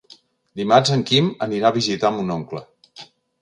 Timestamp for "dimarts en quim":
0.61-1.27